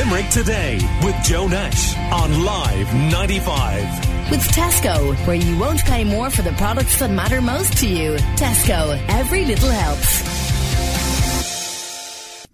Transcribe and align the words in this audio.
Limerick 0.00 0.30
Today 0.30 0.78
with 1.04 1.14
Joe 1.22 1.46
Nash 1.46 1.94
on 2.10 2.42
Live 2.42 2.94
95. 3.12 4.30
With 4.30 4.40
Tesco, 4.40 5.14
where 5.26 5.36
you 5.36 5.58
won't 5.58 5.84
pay 5.84 6.04
more 6.04 6.30
for 6.30 6.40
the 6.40 6.52
products 6.52 6.98
that 7.00 7.10
matter 7.10 7.42
most 7.42 7.76
to 7.78 7.86
you. 7.86 8.16
Tesco, 8.36 8.98
every 9.10 9.44
little 9.44 9.68
helps. 9.68 10.40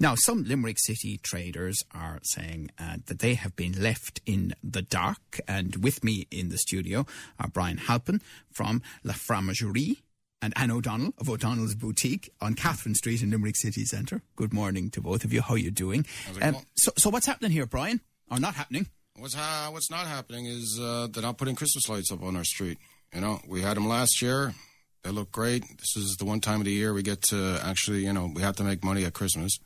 Now, 0.00 0.16
some 0.16 0.42
Limerick 0.42 0.80
City 0.80 1.18
traders 1.22 1.84
are 1.94 2.18
saying 2.24 2.72
uh, 2.80 2.96
that 3.06 3.20
they 3.20 3.34
have 3.34 3.54
been 3.54 3.80
left 3.80 4.20
in 4.26 4.52
the 4.64 4.82
dark. 4.82 5.38
And 5.46 5.76
with 5.76 6.02
me 6.02 6.26
in 6.32 6.48
the 6.48 6.58
studio 6.58 7.06
are 7.38 7.48
Brian 7.48 7.78
Halpin 7.78 8.22
from 8.50 8.82
La 9.04 9.14
Fromagerie 9.14 9.98
and 10.42 10.52
Anne 10.56 10.70
O'Donnell 10.70 11.12
of 11.18 11.28
O'Donnell's 11.28 11.74
Boutique 11.74 12.30
on 12.40 12.54
Catherine 12.54 12.94
Street 12.94 13.22
in 13.22 13.30
Limerick 13.30 13.56
City 13.56 13.84
Centre. 13.84 14.22
Good 14.36 14.52
morning 14.52 14.90
to 14.90 15.00
both 15.00 15.24
of 15.24 15.32
you. 15.32 15.42
How 15.42 15.54
are 15.54 15.58
you 15.58 15.70
doing? 15.70 16.06
Um, 16.40 16.56
so, 16.76 16.92
so, 16.96 17.10
what's 17.10 17.26
happening 17.26 17.50
here, 17.50 17.66
Brian? 17.66 18.00
Or 18.30 18.38
not 18.38 18.54
happening? 18.54 18.86
What's 19.18 19.34
ha- 19.34 19.70
what's 19.72 19.90
not 19.90 20.06
happening 20.06 20.46
is 20.46 20.78
uh, 20.80 21.08
they're 21.10 21.22
not 21.22 21.38
putting 21.38 21.54
Christmas 21.54 21.88
lights 21.88 22.12
up 22.12 22.22
on 22.22 22.36
our 22.36 22.44
street. 22.44 22.78
You 23.14 23.20
know, 23.20 23.40
we 23.48 23.62
had 23.62 23.76
them 23.76 23.88
last 23.88 24.20
year. 24.20 24.54
They 25.02 25.10
look 25.10 25.30
great. 25.30 25.62
This 25.78 25.96
is 25.96 26.16
the 26.16 26.24
one 26.24 26.40
time 26.40 26.60
of 26.60 26.64
the 26.64 26.72
year 26.72 26.92
we 26.92 27.02
get 27.02 27.22
to 27.30 27.60
actually, 27.62 28.04
you 28.04 28.12
know, 28.12 28.30
we 28.34 28.42
have 28.42 28.56
to 28.56 28.64
make 28.64 28.82
money 28.82 29.04
at 29.04 29.14
Christmas 29.14 29.58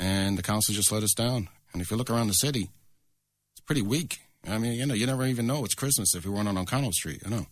and 0.00 0.36
the 0.36 0.42
council 0.42 0.74
just 0.74 0.90
let 0.90 1.02
us 1.02 1.14
down. 1.14 1.48
And 1.72 1.80
if 1.80 1.90
you 1.90 1.96
look 1.96 2.10
around 2.10 2.26
the 2.26 2.32
city, 2.32 2.70
it's 3.52 3.60
pretty 3.66 3.82
weak. 3.82 4.18
I 4.48 4.58
mean, 4.58 4.72
you 4.72 4.86
know, 4.86 4.94
you 4.94 5.06
never 5.06 5.24
even 5.26 5.46
know 5.46 5.64
it's 5.64 5.74
Christmas 5.74 6.14
if 6.14 6.24
you 6.24 6.32
weren't 6.32 6.48
on 6.48 6.58
O'Connell 6.58 6.92
Street, 6.92 7.22
you 7.24 7.30
know. 7.30 7.46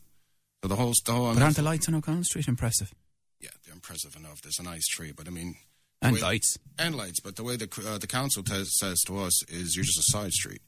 So 0.62 0.68
the 0.68 0.76
whole, 0.76 0.92
the 1.04 1.12
whole. 1.12 1.34
But 1.34 1.42
aren't 1.42 1.56
the 1.56 1.62
lights 1.62 1.88
on 1.88 1.94
O'Connell 1.94 2.24
Street 2.24 2.48
impressive? 2.48 2.92
Yeah, 3.40 3.50
they're 3.64 3.74
impressive 3.74 4.16
enough. 4.16 4.40
There's 4.42 4.58
a 4.58 4.64
nice 4.64 4.86
tree, 4.86 5.12
but 5.12 5.26
I 5.26 5.30
mean. 5.30 5.56
And 6.00 6.14
way, 6.14 6.20
lights. 6.20 6.56
And 6.78 6.94
lights, 6.94 7.18
but 7.20 7.34
the 7.36 7.42
way 7.42 7.56
the 7.56 7.68
uh, 7.88 7.98
the 7.98 8.06
council 8.06 8.42
t- 8.42 8.64
says 8.64 9.00
to 9.06 9.18
us 9.18 9.42
is 9.48 9.74
you're 9.74 9.84
just 9.84 9.98
a 9.98 10.12
side 10.12 10.32
street. 10.32 10.62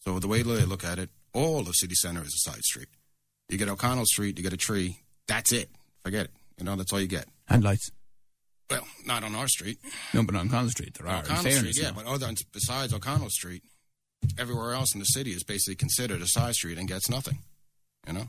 So 0.00 0.18
the 0.18 0.26
way 0.26 0.42
they 0.42 0.64
look 0.64 0.84
at 0.84 0.98
it, 0.98 1.10
all 1.32 1.60
of 1.60 1.74
city 1.74 1.94
centre 1.94 2.22
is 2.22 2.34
a 2.34 2.50
side 2.50 2.62
street. 2.62 2.88
You 3.48 3.58
get 3.58 3.68
O'Connell 3.68 4.06
Street, 4.06 4.38
you 4.38 4.42
get 4.42 4.52
a 4.52 4.56
tree. 4.56 4.98
That's 5.28 5.52
it. 5.52 5.70
Forget 6.00 6.26
it. 6.26 6.30
You 6.58 6.64
know, 6.64 6.74
that's 6.74 6.92
all 6.92 7.00
you 7.00 7.06
get. 7.06 7.26
And 7.48 7.62
lights. 7.62 7.92
Well, 8.70 8.86
not 9.06 9.22
on 9.22 9.34
our 9.34 9.46
street. 9.46 9.78
No, 10.14 10.24
but 10.24 10.34
on 10.34 10.48
O'Connell 10.48 10.70
Street 10.70 10.94
there 10.94 11.06
are. 11.06 11.20
O'Connell 11.20 11.52
Street, 11.52 11.78
yeah, 11.80 11.92
but 11.94 12.06
other 12.06 12.28
besides 12.52 12.92
O'Connell 12.92 13.30
Street, 13.30 13.62
everywhere 14.38 14.72
else 14.72 14.94
in 14.94 15.00
the 15.00 15.06
city 15.06 15.30
is 15.30 15.44
basically 15.44 15.76
considered 15.76 16.22
a 16.22 16.26
side 16.26 16.54
street 16.54 16.78
and 16.78 16.88
gets 16.88 17.08
nothing. 17.08 17.38
You 18.06 18.14
know. 18.14 18.28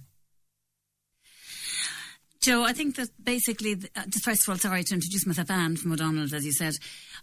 Joe, 2.44 2.64
I 2.64 2.74
think 2.74 2.98
that 2.98 3.08
basically, 3.24 3.78
uh, 3.96 4.02
first 4.22 4.46
of 4.46 4.50
all, 4.50 4.58
sorry 4.58 4.84
to 4.84 4.94
introduce 4.96 5.26
myself, 5.26 5.50
Anne 5.50 5.78
from 5.78 5.94
O'Donnell's, 5.94 6.34
as 6.34 6.46
you 6.46 6.52
said. 6.52 6.74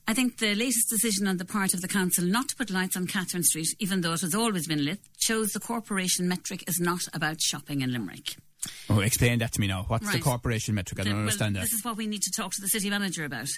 I 0.09 0.15
think 0.15 0.39
the 0.39 0.55
latest 0.55 0.89
decision 0.89 1.27
on 1.27 1.37
the 1.37 1.45
part 1.45 1.75
of 1.75 1.83
the 1.83 1.89
council 1.89 2.25
not 2.25 2.49
to 2.49 2.57
put 2.57 2.71
lights 2.71 2.97
on 2.97 3.07
Catherine 3.07 3.43
Street, 3.43 3.69
even 3.81 4.01
though 4.01 4.15
it 4.15 4.23
has 4.23 4.35
always 4.35 4.67
been 4.67 4.83
lit, 4.83 5.01
shows 5.19 5.51
the 5.51 5.61
corporation 5.61 6.27
metric 6.27 6.65
is 6.67 6.81
not 6.81 7.03
about 7.13 7.39
shopping 7.43 7.83
in 7.83 7.93
Limerick. 7.93 8.37
Oh, 8.89 9.01
explain 9.01 9.39
that 9.41 9.53
to 9.53 9.61
me 9.61 9.67
now. 9.67 9.85
What's 9.89 10.07
Right. 10.07 10.17
the 10.17 10.23
corporation 10.23 10.75
metric? 10.75 11.01
I 11.01 11.05
don't 11.05 11.13
well, 11.13 11.21
understand 11.21 11.55
that. 11.57 11.63
This 11.65 11.75
is 11.75 11.85
what 11.85 11.99
we 11.99 12.07
need 12.07 12.23
to 12.23 12.31
talk 12.31 12.53
to 12.53 12.61
the 12.63 12.69
city 12.69 12.89
manager 12.89 13.25
about. 13.25 13.49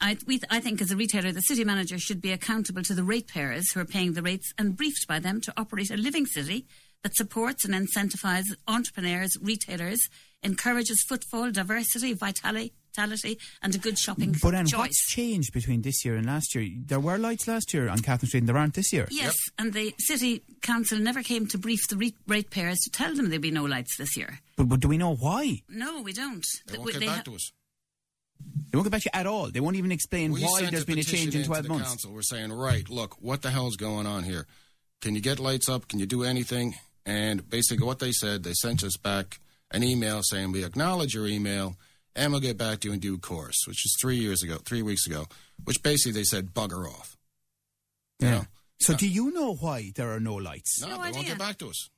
I, 0.00 0.18
we, 0.24 0.40
I 0.50 0.60
think 0.60 0.80
as 0.80 0.92
a 0.92 0.96
retailer, 0.96 1.32
the 1.32 1.40
city 1.40 1.64
manager 1.64 1.98
should 1.98 2.20
be 2.20 2.30
accountable 2.30 2.82
to 2.84 2.94
the 2.94 3.02
ratepayers 3.02 3.72
who 3.72 3.80
are 3.80 3.84
paying 3.84 4.12
the 4.12 4.22
rates 4.22 4.52
and 4.56 4.76
briefed 4.76 5.08
by 5.08 5.18
them 5.18 5.40
to 5.40 5.52
operate 5.56 5.90
a 5.90 5.96
living 5.96 6.26
city 6.26 6.66
that 7.02 7.14
supports 7.16 7.64
and 7.64 7.74
incentivizes 7.74 8.54
entrepreneurs, 8.66 9.36
retailers, 9.40 10.00
encourages 10.42 11.02
footfall, 11.08 11.50
diversity, 11.50 12.12
vitality, 12.12 12.72
vitality 12.96 13.38
and 13.62 13.74
a 13.74 13.78
good 13.78 13.96
shopping 13.98 14.34
But 14.42 14.50
then, 14.52 14.66
choice. 14.66 14.78
what's 14.78 15.06
changed 15.08 15.52
between 15.52 15.82
this 15.82 16.04
year 16.04 16.16
and 16.16 16.26
last 16.26 16.54
year? 16.56 16.68
There 16.86 16.98
were 16.98 17.16
lights 17.18 17.46
last 17.46 17.72
year 17.72 17.88
on 17.88 17.98
Catherine 18.00 18.26
Street, 18.28 18.40
and 18.40 18.48
there 18.48 18.56
aren't 18.58 18.74
this 18.74 18.92
year. 18.92 19.06
Yes, 19.10 19.34
and 19.56 19.72
the 19.72 19.94
city 20.00 20.42
council 20.62 20.98
never 20.98 21.22
came 21.22 21.46
to 21.48 21.58
brief 21.58 21.86
the 21.88 21.96
re- 21.96 22.14
ratepayers 22.26 22.78
to 22.78 22.90
tell 22.90 23.14
them 23.14 23.28
there'd 23.30 23.42
be 23.42 23.52
no 23.52 23.64
lights 23.64 23.96
this 23.98 24.16
year. 24.16 24.40
But, 24.56 24.68
but 24.68 24.80
do 24.80 24.88
we 24.88 24.98
know 24.98 25.14
why? 25.14 25.60
No, 25.68 26.02
we 26.02 26.12
don't. 26.12 26.44
They 26.66 26.72
Th- 26.72 26.78
won't 26.78 26.86
we- 26.86 26.92
get 26.94 26.98
they 27.00 27.06
back 27.06 27.16
ha- 27.18 27.22
to 27.22 27.34
us. 27.36 27.52
They 28.70 28.76
won't 28.76 28.84
get 28.86 28.90
back 28.92 29.02
to 29.02 29.10
you 29.14 29.20
at 29.20 29.26
all. 29.26 29.50
They 29.50 29.60
won't 29.60 29.76
even 29.76 29.92
explain 29.92 30.32
We 30.32 30.42
why 30.42 30.60
sent 30.60 30.72
there's 30.72 30.84
been 30.84 30.98
a 30.98 31.04
change 31.04 31.34
in 31.36 31.44
12 31.44 31.62
the 31.64 31.68
months. 31.68 31.88
Council. 31.88 32.12
We're 32.12 32.22
saying, 32.22 32.52
right, 32.52 32.88
look, 32.88 33.14
what 33.20 33.42
the 33.42 33.50
hell's 33.50 33.76
going 33.76 34.06
on 34.06 34.24
here? 34.24 34.46
Can 35.00 35.14
you 35.14 35.20
get 35.20 35.38
lights 35.38 35.68
up? 35.68 35.86
Can 35.88 35.98
you 36.00 36.06
do 36.06 36.24
anything? 36.24 36.74
And 37.08 37.48
basically, 37.48 37.86
what 37.86 38.00
they 38.00 38.12
said, 38.12 38.42
they 38.42 38.52
sent 38.52 38.84
us 38.84 38.96
back 38.98 39.40
an 39.70 39.82
email 39.82 40.20
saying, 40.22 40.52
we 40.52 40.62
acknowledge 40.64 41.14
your 41.14 41.26
email 41.26 41.76
and 42.14 42.32
we'll 42.32 42.40
get 42.40 42.58
back 42.58 42.80
to 42.80 42.88
you 42.88 42.94
in 42.94 43.00
due 43.00 43.16
course, 43.18 43.56
which 43.66 43.84
is 43.86 43.96
three 44.00 44.16
years 44.16 44.42
ago, 44.42 44.58
three 44.64 44.82
weeks 44.82 45.06
ago, 45.06 45.26
which 45.64 45.82
basically 45.82 46.12
they 46.12 46.24
said, 46.24 46.52
bugger 46.52 46.86
off. 46.88 47.16
You 48.20 48.26
Yeah. 48.28 48.34
know? 48.34 48.44
So, 48.80 48.94
do 48.94 49.08
you 49.08 49.32
know 49.32 49.54
why 49.54 49.92
there 49.96 50.10
are 50.14 50.20
no 50.20 50.34
lights? 50.34 50.80
No, 50.82 50.88
No 50.88 50.92
they 50.96 50.98
won't 51.04 51.16
idea. 51.16 51.28
get 51.30 51.38
back 51.38 51.58
to 51.58 51.68
us. 51.70 51.88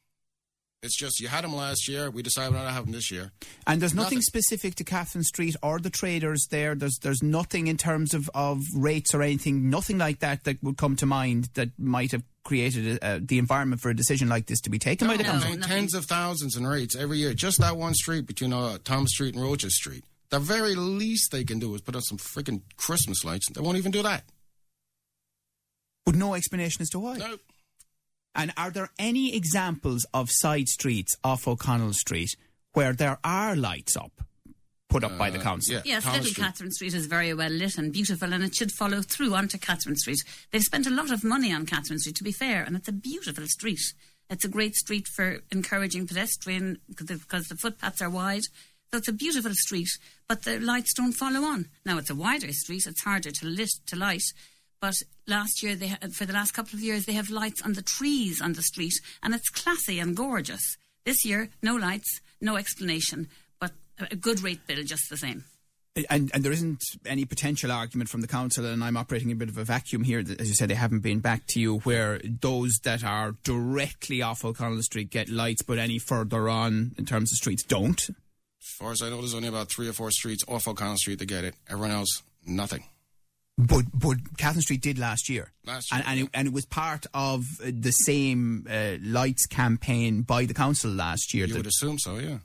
It's 0.82 0.96
just 0.96 1.20
you 1.20 1.28
had 1.28 1.44
them 1.44 1.54
last 1.54 1.88
year. 1.88 2.10
We 2.10 2.22
decided 2.22 2.54
not 2.54 2.62
to 2.64 2.70
have 2.70 2.84
them 2.86 2.92
this 2.94 3.10
year. 3.10 3.32
And 3.66 3.82
there's 3.82 3.92
nothing, 3.94 4.16
Nothing. 4.16 4.22
specific 4.22 4.76
to 4.76 4.84
Catherine 4.84 5.24
Street 5.24 5.54
or 5.62 5.78
the 5.78 5.91
traders 5.91 6.46
there. 6.50 6.74
There's 6.74 6.98
there's 7.02 7.22
nothing 7.22 7.66
in 7.66 7.76
terms 7.76 8.14
of, 8.14 8.30
of 8.34 8.62
rates 8.74 9.12
or 9.14 9.20
anything, 9.22 9.68
nothing 9.68 9.98
like 9.98 10.20
that 10.20 10.44
that 10.44 10.62
would 10.62 10.78
come 10.78 10.96
to 10.96 11.06
mind 11.06 11.50
that 11.54 11.68
might 11.78 12.12
have 12.12 12.22
created 12.44 12.98
uh, 13.02 13.18
the 13.20 13.36
environment 13.38 13.82
for 13.82 13.91
a 13.91 13.94
decision 13.94 14.30
like 14.30 14.46
this 14.46 14.60
to 14.62 14.70
be 14.70 14.78
taken 14.78 15.06
by 15.06 15.18
the 15.18 15.22
No, 15.22 15.32
council. 15.32 15.56
Tens 15.58 15.94
of 15.94 16.06
thousands 16.06 16.56
in 16.56 16.66
rates 16.66 16.97
every 16.97 17.18
year. 17.18 17.34
Just 17.34 17.60
that 17.60 17.76
one 17.76 17.92
street 17.92 18.26
between 18.26 18.54
uh, 18.54 18.78
Thomas 18.82 19.10
Street 19.10 19.34
and 19.34 19.44
Roches 19.44 19.76
Street. 19.76 20.04
The 20.30 20.38
very 20.38 20.74
least 20.76 21.30
they 21.30 21.44
can 21.44 21.58
do 21.58 21.74
is 21.74 21.82
put 21.82 21.94
up 21.94 22.04
some 22.04 22.16
freaking 22.16 22.62
Christmas 22.78 23.22
lights. 23.22 23.50
They 23.52 23.60
won't 23.60 23.76
even 23.76 23.92
do 23.92 24.02
that. 24.02 24.24
With 26.06 26.16
no 26.16 26.32
explanation 26.34 26.80
as 26.80 26.88
to 26.91 26.98
why. 27.00 27.18
No. 27.18 27.36
And 28.34 28.52
are 28.56 28.70
there 28.70 28.91
any 28.98 29.34
examples 29.34 30.06
of 30.14 30.28
side 30.30 30.68
streets 30.68 31.16
off 31.24 31.48
O'Connell 31.48 31.92
Street 31.94 32.30
where 32.72 32.92
there 32.92 33.18
are 33.24 33.56
lights 33.56 33.96
up 33.96 34.12
put 34.88 35.04
up 35.04 35.16
by 35.18 35.30
the 35.30 35.38
Uh, 35.38 35.42
council? 35.42 35.74
yeah. 35.74 35.82
Yes, 35.84 36.02
Thomas 36.02 36.18
Little 36.18 36.32
Street. 36.32 36.44
Catherine 36.44 36.70
Street 36.72 36.94
is 36.94 37.06
very 37.06 37.32
well 37.34 37.50
lit 37.50 37.78
and 37.78 37.92
beautiful, 37.92 38.32
and 38.32 38.42
it 38.42 38.54
should 38.56 38.72
follow 38.72 39.02
through 39.02 39.34
onto 39.34 39.56
Catherine 39.58 39.96
Street. 39.96 40.18
They've 40.50 40.62
spent 40.62 40.86
a 40.86 40.91
lot 40.91 41.10
of 41.12 41.22
money 41.22 41.52
on 41.52 41.64
Catherine 41.66 41.98
Street, 42.00 42.16
to 42.16 42.24
be 42.24 42.32
fair, 42.32 42.62
and 42.64 42.74
it's 42.76 42.88
a 42.88 42.92
beautiful 42.92 43.46
street. 43.46 43.94
It's 44.28 44.44
a 44.44 44.48
great 44.48 44.74
street 44.76 45.06
for 45.08 45.42
encouraging 45.52 46.06
pedestrian 46.08 46.78
because 46.88 47.06
the, 47.06 47.16
because 47.16 47.48
the 47.48 47.56
footpaths 47.56 48.00
are 48.02 48.10
wide. 48.10 48.42
So 48.91 48.98
it's 48.98 49.08
a 49.08 49.12
beautiful 49.12 49.54
street, 49.54 49.88
but 50.28 50.42
the 50.42 50.58
lights 50.58 50.94
don't 50.94 51.12
follow 51.12 51.42
on. 51.44 51.68
Now 51.84 51.98
it's 51.98 52.10
a 52.10 52.14
wider 52.16 52.52
street; 52.52 52.86
it's 52.86 53.02
harder 53.02 53.30
to 53.30 53.47
lit 53.47 53.70
to 53.86 53.97
light. 53.97 54.24
But 54.80 54.94
last 55.26 55.62
year, 55.62 55.76
they 55.76 55.94
for 56.12 56.24
the 56.24 56.32
last 56.32 56.52
couple 56.52 56.76
of 56.76 56.82
years, 56.82 57.04
they 57.04 57.12
have 57.12 57.28
lights 57.28 57.60
on 57.62 57.74
the 57.74 57.82
trees 57.82 58.41
on 58.41 58.54
the 58.54 58.62
street, 58.62 58.94
and 59.22 59.34
it's 59.34 59.50
classy 59.50 59.98
and 59.98 60.16
gorgeous. 60.16 60.78
This 61.04 61.24
year, 61.24 61.50
no 61.62 61.76
lights, 61.76 62.20
no 62.41 62.56
explanation, 62.56 63.28
but 63.60 63.72
a 63.98 64.08
a 64.12 64.16
good 64.16 64.42
rate 64.42 64.66
bill 64.66 64.82
just 64.82 65.10
the 65.10 65.16
same. 65.16 65.44
And, 66.08 66.30
and 66.32 66.44
there 66.44 66.52
isn't 66.52 66.80
any 67.04 67.24
potential 67.24 67.72
argument 67.72 68.08
from 68.08 68.20
the 68.20 68.28
council, 68.28 68.64
and 68.64 68.82
I'm 68.82 68.96
operating 68.96 69.32
a 69.32 69.34
bit 69.34 69.48
of 69.48 69.58
a 69.58 69.64
vacuum 69.64 70.04
here. 70.04 70.20
As 70.20 70.48
you 70.48 70.54
said, 70.54 70.70
they 70.70 70.74
haven't 70.74 71.00
been 71.00 71.18
back 71.18 71.42
to 71.48 71.60
you 71.60 71.78
where 71.80 72.20
those 72.24 72.78
that 72.84 73.02
are 73.02 73.32
directly 73.42 74.22
off 74.22 74.44
O'Connell 74.44 74.82
Street 74.82 75.10
get 75.10 75.28
lights, 75.28 75.62
but 75.62 75.78
any 75.78 75.98
further 75.98 76.48
on 76.48 76.94
in 76.97 77.06
terms 77.06 77.32
of 77.32 77.36
streets 77.36 77.64
don't. 77.64 78.00
As 78.08 78.76
far 78.78 78.92
as 78.92 79.02
I 79.02 79.10
know, 79.10 79.18
there's 79.18 79.34
only 79.34 79.48
about 79.48 79.68
three 79.68 79.88
or 79.88 79.92
four 79.92 80.12
streets 80.12 80.44
off 80.47 80.68
O'Connell 80.68 80.97
Street 80.97 81.18
that 81.18 81.26
get 81.26 81.44
it. 81.44 81.56
Everyone 81.68 81.91
else, 81.91 82.22
nothing. 82.47 82.84
But 83.66 83.84
but 83.93 84.16
Catherine 84.38 84.62
Street 84.62 84.81
did 84.82 84.98
last 84.98 85.28
year, 85.28 85.53
Last 85.66 85.93
year, 85.93 86.00
and 86.00 86.09
and, 86.09 86.19
yeah. 86.19 86.25
it, 86.25 86.31
and 86.34 86.48
it 86.48 86.54
was 86.54 86.66
part 86.66 87.06
of 87.12 87.44
uh, 87.62 87.71
the 87.72 87.91
same 87.91 88.66
uh, 88.71 88.97
lights 89.03 89.47
campaign 89.47 90.22
by 90.22 90.44
the 90.47 90.54
council 90.54 90.91
last 90.91 91.34
year. 91.34 91.47
You 91.47 91.53
that- 91.54 91.59
would 91.60 91.66
assume 91.66 91.98
so, 91.98 92.16
yeah. 92.19 92.38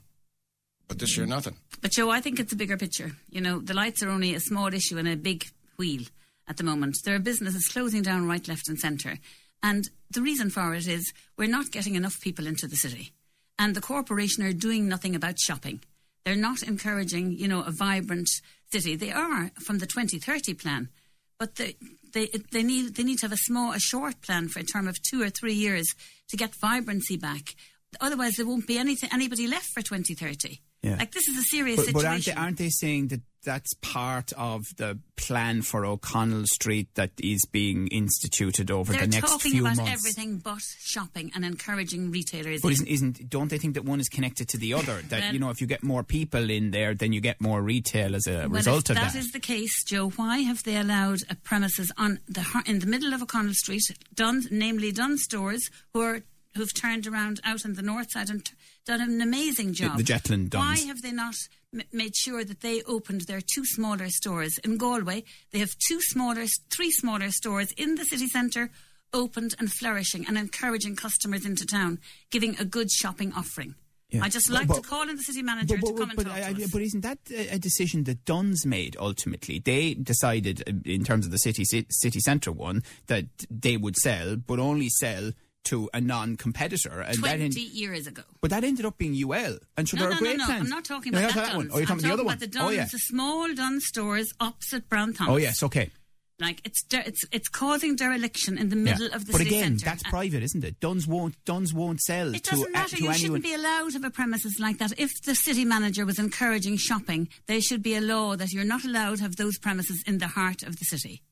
But 0.88 1.00
this 1.00 1.16
year, 1.16 1.26
nothing. 1.26 1.56
But 1.80 1.90
Joe, 1.92 2.10
I 2.10 2.20
think 2.20 2.38
it's 2.38 2.52
a 2.52 2.56
bigger 2.56 2.76
picture. 2.76 3.10
You 3.28 3.40
know, 3.40 3.58
the 3.58 3.74
lights 3.74 4.02
are 4.02 4.08
only 4.08 4.34
a 4.34 4.40
small 4.40 4.72
issue 4.72 4.98
in 4.98 5.08
a 5.08 5.16
big 5.16 5.44
wheel 5.78 6.02
at 6.46 6.58
the 6.58 6.64
moment. 6.64 6.96
There 7.04 7.16
are 7.16 7.18
businesses 7.18 7.66
closing 7.68 8.02
down 8.02 8.28
right, 8.28 8.46
left, 8.46 8.68
and 8.68 8.78
centre. 8.78 9.18
And 9.64 9.88
the 10.10 10.22
reason 10.22 10.48
for 10.48 10.74
it 10.74 10.86
is 10.86 11.12
we're 11.36 11.48
not 11.48 11.72
getting 11.72 11.96
enough 11.96 12.20
people 12.20 12.46
into 12.46 12.68
the 12.68 12.76
city. 12.76 13.12
And 13.58 13.74
the 13.74 13.80
corporation 13.80 14.44
are 14.44 14.52
doing 14.52 14.86
nothing 14.88 15.16
about 15.16 15.40
shopping. 15.40 15.80
They're 16.24 16.36
not 16.36 16.62
encouraging, 16.62 17.32
you 17.32 17.48
know, 17.48 17.62
a 17.62 17.72
vibrant 17.72 18.28
city. 18.70 18.94
They 18.96 19.10
are 19.10 19.50
from 19.64 19.78
the 19.78 19.86
2030 19.86 20.54
plan. 20.54 20.88
But 21.38 21.56
they, 21.56 21.76
they, 22.12 22.28
they, 22.50 22.62
need, 22.62 22.94
they 22.94 23.02
need 23.02 23.18
to 23.18 23.26
have 23.26 23.32
a 23.32 23.36
small, 23.36 23.72
a 23.72 23.78
short 23.78 24.22
plan 24.22 24.48
for 24.48 24.60
a 24.60 24.64
term 24.64 24.88
of 24.88 24.96
two 25.02 25.22
or 25.22 25.30
three 25.30 25.52
years 25.52 25.86
to 26.30 26.36
get 26.36 26.54
vibrancy 26.54 27.16
back. 27.16 27.54
Otherwise, 28.00 28.36
there 28.36 28.46
won't 28.46 28.66
be 28.66 28.78
anything, 28.78 29.10
anybody 29.12 29.46
left 29.46 29.66
for 29.66 29.82
2030. 29.82 30.60
Yeah. 30.86 30.96
Like 30.98 31.12
this 31.12 31.26
is 31.28 31.36
a 31.38 31.42
serious 31.42 31.76
But, 31.76 31.86
situation. 31.86 32.02
but 32.02 32.06
aren't 32.10 32.24
they 32.26 32.32
aren't 32.32 32.58
they 32.58 32.68
saying 32.70 33.08
that 33.08 33.20
that's 33.44 33.74
part 33.74 34.32
of 34.36 34.64
the 34.76 34.98
plan 35.16 35.62
for 35.62 35.86
O'Connell 35.86 36.46
Street 36.46 36.88
that 36.96 37.12
is 37.22 37.44
being 37.52 37.86
instituted 37.88 38.72
over 38.72 38.92
They're 38.92 39.02
the 39.02 39.06
next 39.06 39.30
talking 39.30 39.60
about 39.60 39.78
everything 39.88 40.38
but 40.38 40.60
shopping 40.80 41.30
and 41.32 41.44
encouraging 41.44 42.10
retailers. 42.10 42.60
But 42.60 42.72
isn't, 42.72 42.88
isn't 42.88 43.30
don't 43.30 43.48
they 43.48 43.58
think 43.58 43.74
that 43.74 43.84
one 43.84 44.00
is 44.00 44.08
connected 44.08 44.48
to 44.48 44.58
the 44.58 44.74
other? 44.74 45.00
That 45.10 45.20
Well- 45.20 45.32
you 45.32 45.38
know, 45.38 45.50
if 45.50 45.60
you 45.60 45.68
get 45.68 45.84
more 45.84 46.02
people 46.02 46.50
in 46.50 46.72
there, 46.72 46.92
then 46.94 47.12
you 47.12 47.20
get 47.20 47.40
more 47.40 47.62
retail 47.62 48.16
as 48.16 48.26
a 48.26 48.32
Well, 48.32 48.48
result 48.48 48.90
of 48.90 48.96
that 48.96 49.12
that. 49.12 49.18
is 49.18 49.30
the 49.30 49.40
case, 49.40 49.84
Joe, 49.84 50.10
why 50.10 50.38
have 50.38 50.64
they 50.64 50.76
allowed 50.76 51.20
a 51.30 51.36
premises 51.36 51.92
on 51.96 52.18
the 52.28 52.44
in 52.66 52.80
the 52.80 52.86
middle 52.86 53.12
of 53.14 53.22
O'Connell 53.22 53.54
Street, 53.54 53.82
Dunnes, 54.14 54.48
namely 54.50 54.90
Dunnes 54.92 55.22
Stores, 55.22 55.70
who 55.92 56.00
are 56.00 56.22
who've 56.56 56.74
turned 56.74 57.06
around 57.06 57.40
out 57.44 57.64
on 57.64 57.74
the 57.74 57.82
north 57.82 58.10
side 58.10 58.30
and 58.30 58.44
t- 58.44 58.54
done 58.84 59.00
an 59.00 59.20
amazing 59.20 59.72
job? 59.72 59.96
the 59.96 60.02
Jetland 60.04 60.54
Why 60.54 60.76
have 60.86 61.02
they 61.02 61.12
not 61.12 61.34
m- 61.72 61.82
made 61.92 62.16
sure 62.16 62.44
that 62.44 62.60
they 62.60 62.82
opened 62.82 63.22
their 63.22 63.40
two 63.40 63.64
smaller 63.64 64.08
stores 64.08 64.58
in 64.64 64.76
Galway? 64.78 65.24
They 65.52 65.58
have 65.60 65.74
two 65.88 66.00
smaller, 66.00 66.46
three 66.70 66.90
smaller 66.90 67.30
stores 67.30 67.72
in 67.76 67.94
the 67.94 68.04
city 68.04 68.26
centre, 68.26 68.70
opened 69.12 69.54
and 69.58 69.72
flourishing 69.72 70.26
and 70.26 70.36
encouraging 70.36 70.96
customers 70.96 71.46
into 71.46 71.64
town, 71.64 72.00
giving 72.30 72.56
a 72.58 72.64
good 72.64 72.90
shopping 72.90 73.32
offering. 73.34 73.74
Yeah. 74.10 74.22
I 74.22 74.28
just 74.28 74.48
like 74.50 74.68
But- 74.68 74.82
to 74.82 74.88
call 74.88 75.00
on 75.08 75.16
the 75.16 75.22
city 75.22 75.42
manager 75.42 75.76
to 75.78 75.92
come 75.94 76.10
and 76.10 76.16
but, 76.16 76.26
talk 76.26 76.36
I- 76.36 76.52
to 76.52 76.64
us. 76.64 76.70
but 76.70 76.80
isn't 76.82 77.00
that 77.00 77.18
a 77.30 77.54
a 77.56 77.58
decision 77.58 78.04
that 78.04 78.24
Dunnes 78.24 78.64
made 78.64 78.96
ultimately? 79.00 79.58
They 79.58 79.94
decided, 79.94 80.62
uh, 80.68 80.72
in 80.84 81.02
terms 81.04 81.26
of 81.26 81.32
the 81.32 81.38
city 81.38 81.64
city 81.64 82.20
centre 82.20 82.52
one, 82.52 82.84
that 83.08 83.24
they 83.50 83.76
would 83.76 83.96
sell, 83.96 84.36
but 84.36 84.58
only 84.60 84.88
sell 84.90 85.32
to 85.66 85.88
a 85.94 86.00
non-competitor, 86.00 87.00
and 87.00 87.16
that 87.18 87.36
20 87.38 87.44
en- 87.44 87.52
years 87.72 88.06
ago. 88.06 88.22
but 88.40 88.50
that 88.50 88.64
ended 88.64 88.84
up 88.84 88.98
being 88.98 89.14
UL. 89.14 89.58
And 89.76 89.88
so 89.88 89.96
No, 89.96 90.02
there 90.02 90.10
no, 90.10 90.16
are 90.16 90.20
no, 90.20 90.26
great 90.26 90.38
no. 90.38 90.44
plans. 90.46 90.62
I'm 90.64 90.68
not 90.70 90.84
talking 90.84 91.12
No, 91.12 91.18
about 91.18 91.34
that 91.34 91.46
not 91.48 91.56
one. 91.56 91.70
Oh, 91.72 91.78
you're 91.78 91.86
talking 91.86 92.04
I'm 92.04 92.10
about 92.12 92.16
the 92.16 92.22
other 92.22 92.24
one. 92.24 92.38
the 92.38 92.58
oh 92.60 92.68
yeah. 92.70 92.84
the 92.90 92.98
small 92.98 93.54
Dunnes 93.54 93.86
Stores 93.86 94.32
opposite 94.40 94.88
Brown 94.88 95.12
Thomas. 95.12 95.32
Oh 95.32 95.36
yes. 95.36 95.62
Okay. 95.62 95.90
Like 96.38 96.60
it's 96.64 96.82
de- 96.82 97.06
it's 97.06 97.24
it's 97.32 97.48
causing 97.48 97.96
dereliction 97.96 98.58
in 98.58 98.68
the 98.68 98.76
Yeah. 98.76 98.82
middle 98.82 99.06
of 99.06 99.24
the 99.26 99.32
city. 99.32 99.32
but 99.32 99.38
city 99.38 99.48
again, 99.56 99.78
centre. 99.78 99.84
that's 99.86 100.02
And 100.02 100.10
private, 100.10 100.42
isn't 100.42 100.64
it? 100.64 100.78
Dunnes 100.80 101.06
won't 101.06 101.34
Dunnes 101.46 101.72
won't 101.72 102.00
sell 102.02 102.34
It 102.34 102.42
doesn't 102.42 102.66
uh, 102.68 102.78
matter. 102.78 102.96
to 102.96 103.02
You 103.02 103.08
anyone. 103.08 103.18
shouldn't 103.18 103.42
be 103.42 103.54
allowed 103.54 103.86
to 103.88 103.92
have 103.94 104.04
a 104.04 104.10
premises 104.10 104.58
like 104.60 104.76
that. 104.78 104.92
If 104.98 105.10
the 105.22 105.34
city 105.34 105.64
manager 105.64 106.04
was 106.04 106.18
encouraging 106.18 106.76
shopping, 106.76 107.28
there 107.46 107.62
should 107.62 107.82
be 107.82 107.94
a 107.94 108.02
law 108.02 108.36
that 108.36 108.52
you're 108.52 108.64
not 108.64 108.84
allowed 108.84 109.16
to 109.16 109.22
have 109.22 109.36
those 109.36 109.56
premises 109.58 110.02
in 110.06 110.18
the 110.18 110.26
heart 110.28 110.62
of 110.62 110.76
the 110.78 110.84
city. 110.84 111.22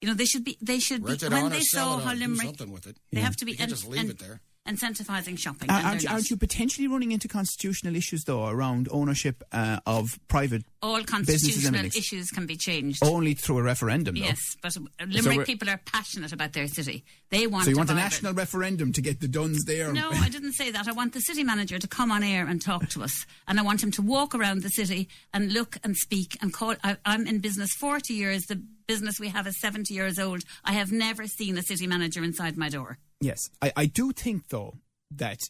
You 0.00 0.08
know, 0.08 0.14
they 0.14 0.26
should 0.26 0.44
be. 0.44 0.56
They 0.60 0.78
should 0.78 1.04
Rent 1.04 1.20
be 1.20 1.28
when 1.28 1.50
they 1.50 1.60
sell 1.60 1.94
saw 1.94 1.98
it 1.98 2.04
how 2.04 2.12
or 2.12 2.14
do 2.14 2.20
Limerick. 2.20 2.46
something 2.46 2.70
with 2.70 2.86
it. 2.86 2.96
They 3.12 3.20
have 3.20 3.34
hmm. 3.34 3.38
to 3.38 3.44
be 3.44 3.52
You 3.52 3.58
can't 3.58 3.70
just 3.70 3.86
leave 3.86 4.10
it 4.10 4.18
there. 4.18 4.40
Incentivizing 4.68 5.38
shopping. 5.38 5.70
Uh, 5.70 5.80
aren't, 5.82 6.02
you, 6.02 6.08
aren't 6.10 6.28
you 6.28 6.36
potentially 6.36 6.86
running 6.88 7.10
into 7.12 7.26
constitutional 7.26 7.96
issues 7.96 8.24
though 8.24 8.46
around 8.48 8.86
ownership 8.90 9.42
uh, 9.50 9.80
of 9.86 10.18
private 10.28 10.62
All 10.82 11.02
constitutional 11.04 11.86
issues 11.86 12.28
can 12.30 12.44
be 12.46 12.56
changed. 12.56 13.02
only 13.02 13.32
through 13.32 13.58
a 13.58 13.62
referendum? 13.62 14.14
Though? 14.14 14.26
Yes, 14.26 14.38
but 14.62 14.76
Limerick 15.00 15.36
we're- 15.38 15.44
people 15.46 15.70
are 15.70 15.80
passionate 15.86 16.32
about 16.34 16.52
their 16.52 16.66
city. 16.66 17.02
They 17.30 17.46
want. 17.46 17.64
So 17.64 17.70
you 17.70 17.78
want 17.78 17.90
a 17.90 17.94
national 17.94 18.34
referendum 18.34 18.92
to 18.92 19.00
get 19.02 19.20
the 19.20 19.28
Dunnes 19.28 19.64
there? 19.64 19.92
No, 19.92 20.10
I 20.10 20.28
didn't 20.28 20.52
say 20.52 20.70
that. 20.70 20.86
I 20.86 20.92
want 20.92 21.14
the 21.14 21.20
city 21.20 21.44
manager 21.44 21.78
to 21.78 21.88
come 21.88 22.10
on 22.12 22.22
air 22.22 22.46
and 22.46 22.60
talk 22.60 22.88
to 22.90 23.02
us, 23.02 23.24
and 23.46 23.58
I 23.58 23.62
want 23.62 23.82
him 23.82 23.90
to 23.92 24.02
walk 24.02 24.34
around 24.34 24.62
the 24.62 24.70
city 24.70 25.08
and 25.32 25.50
look 25.52 25.76
and 25.82 25.96
speak 25.96 26.36
and 26.42 26.52
call. 26.52 26.74
I, 26.84 26.96
I'm 27.06 27.26
in 27.26 27.38
business 27.40 27.72
forty 27.72 28.14
years. 28.14 28.44
The 28.46 28.62
business 28.86 29.18
we 29.18 29.28
have 29.28 29.46
is 29.46 29.58
seventy 29.60 29.94
years 29.94 30.18
old. 30.18 30.42
I 30.64 30.72
have 30.74 30.92
never 30.92 31.26
seen 31.26 31.56
a 31.58 31.62
city 31.62 31.86
manager 31.86 32.22
inside 32.22 32.56
my 32.56 32.68
door. 32.68 32.98
Yes, 33.20 33.50
I, 33.60 33.72
I 33.76 33.86
do 33.86 34.12
think 34.12 34.48
though 34.48 34.74
that 35.10 35.40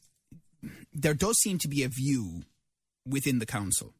there 0.92 1.14
does 1.14 1.38
seem 1.38 1.58
to 1.58 1.68
be 1.68 1.82
a 1.82 1.88
view 1.88 2.42
within 3.06 3.38
the 3.38 3.46
council 3.46 3.94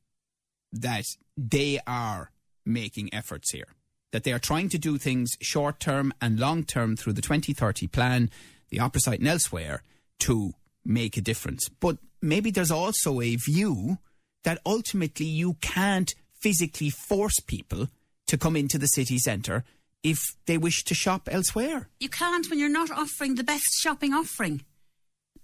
that 0.73 1.05
they 1.37 1.81
are 1.87 2.31
making 2.65 3.13
efforts 3.13 3.53
here, 3.53 3.69
that 4.13 4.25
they 4.25 4.33
are 4.33 4.39
trying 4.39 4.69
to 4.71 4.79
do 4.79 4.99
things 4.99 5.37
short 5.41 5.81
term 5.81 6.13
and 6.21 6.39
long 6.39 6.65
term 6.65 6.97
through 6.97 7.15
the 7.15 7.23
2030 7.23 7.87
plan, 7.89 8.31
the 8.71 8.81
opera 8.81 9.01
site 9.01 9.21
and 9.21 9.29
elsewhere 9.29 9.83
to 10.21 10.53
make 10.85 11.17
a 11.17 11.23
difference. 11.23 11.69
But 11.69 11.99
maybe 12.21 12.51
there's 12.51 12.71
also 12.71 13.21
a 13.21 13.37
view 13.37 13.99
that 14.45 14.61
ultimately 14.65 15.27
you 15.27 15.55
can't 15.61 16.15
physically 16.41 16.91
force 16.91 17.39
people 17.47 17.89
to 18.27 18.39
come 18.39 18.57
into 18.57 18.79
the 18.79 18.87
city 18.87 19.19
centre 19.19 19.65
if 20.03 20.19
they 20.47 20.59
wish 20.59 20.85
to 20.85 20.95
shop 20.95 21.29
elsewhere. 21.31 21.89
You 22.01 22.09
can't 22.09 22.49
when 22.51 22.59
you're 22.59 22.69
not 22.69 22.91
offering 22.91 23.35
the 23.35 23.45
best 23.45 23.65
shopping 23.81 24.13
offering. 24.15 24.63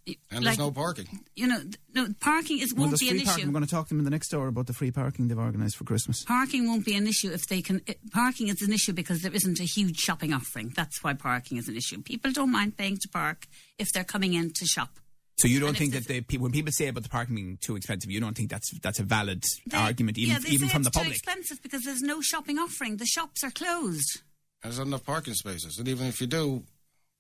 And 0.06 0.16
like, 0.44 0.44
there's 0.44 0.58
no 0.58 0.70
parking. 0.70 1.20
You 1.34 1.46
know, 1.46 1.62
no 1.94 2.08
parking 2.20 2.58
is 2.58 2.74
Well, 2.74 2.80
won't 2.82 2.90
there's 2.90 3.00
be 3.00 3.08
free 3.08 3.20
an 3.20 3.24
parking. 3.24 3.40
issue. 3.40 3.48
I'm 3.48 3.52
going 3.54 3.64
to 3.64 3.70
talk 3.70 3.86
to 3.86 3.88
them 3.88 4.00
in 4.00 4.04
the 4.04 4.10
next 4.10 4.34
hour 4.34 4.48
about 4.48 4.66
the 4.66 4.74
free 4.74 4.90
parking 4.90 5.28
they've 5.28 5.38
organised 5.38 5.76
for 5.76 5.84
Christmas. 5.84 6.22
Parking 6.24 6.66
won't 6.68 6.84
be 6.84 6.94
an 6.94 7.06
issue 7.06 7.30
if 7.30 7.46
they 7.46 7.62
can. 7.62 7.80
It, 7.86 7.98
parking 8.10 8.48
is 8.48 8.60
an 8.60 8.70
issue 8.72 8.92
because 8.92 9.22
there 9.22 9.32
isn't 9.32 9.60
a 9.60 9.64
huge 9.64 9.98
shopping 9.98 10.34
offering. 10.34 10.72
That's 10.76 11.02
why 11.02 11.14
parking 11.14 11.56
is 11.56 11.68
an 11.68 11.76
issue. 11.76 12.02
People 12.02 12.32
don't 12.32 12.52
mind 12.52 12.76
paying 12.76 12.98
to 12.98 13.08
park 13.08 13.46
if 13.78 13.92
they're 13.92 14.04
coming 14.04 14.34
in 14.34 14.52
to 14.52 14.66
shop. 14.66 14.90
So 15.38 15.48
you 15.48 15.58
don't 15.58 15.70
And 15.70 15.78
think 15.78 15.94
that 15.94 16.06
they, 16.06 16.36
when 16.36 16.52
people 16.52 16.70
say 16.70 16.88
about 16.88 17.02
the 17.02 17.08
parking 17.08 17.34
being 17.34 17.56
too 17.62 17.74
expensive, 17.74 18.10
you 18.10 18.20
don't 18.20 18.36
think 18.36 18.50
that's 18.50 18.70
that's 18.80 18.98
a 19.00 19.04
valid 19.04 19.42
They- 19.66 19.76
argument, 19.78 20.18
even 20.18 20.34
yeah, 20.34 20.38
they 20.38 20.50
even 20.50 20.68
say 20.68 20.72
from 20.74 20.82
the 20.82 20.88
it's 20.88 20.96
too 20.96 21.00
public. 21.00 21.16
expensive 21.16 21.62
because 21.62 21.82
there's 21.82 22.02
no 22.02 22.20
shopping 22.20 22.58
offering. 22.58 22.98
The 22.98 23.06
shops 23.06 23.42
are 23.42 23.50
closed. 23.50 24.20
And 24.64 24.72
there's 24.72 24.78
not 24.78 24.86
enough 24.86 25.04
parking 25.04 25.34
spaces. 25.34 25.78
And 25.78 25.86
even 25.88 26.06
if 26.06 26.20
you 26.22 26.26
do, 26.26 26.62